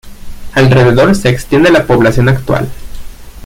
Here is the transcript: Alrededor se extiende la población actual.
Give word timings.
Alrededor 0.53 1.13
se 1.13 1.29
extiende 1.29 1.69
la 1.69 1.85
población 1.85 2.27
actual. 2.27 2.67